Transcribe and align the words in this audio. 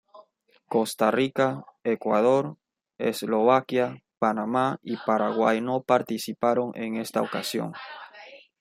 Costa 0.73 1.07
Rica, 1.15 1.45
Ecuador, 1.83 2.57
Eslovaquia, 2.97 4.01
Panamá 4.17 4.79
y 4.81 4.97
Paraguay 4.97 5.61
no 5.61 5.83
participaron 5.83 6.71
en 6.73 6.95
esta 6.97 7.21
ocasión. 7.21 7.71